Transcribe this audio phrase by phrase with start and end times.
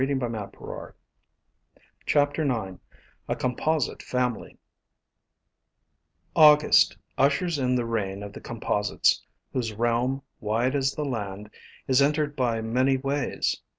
[0.01, 0.93] IX A
[3.35, 4.57] COMPOSITE FAMILY
[6.35, 9.21] UGUST ushers in the reign of the Composites,
[9.53, 11.51] whose realm, wide as the land,
[11.87, 13.61] is ,entered by many ways.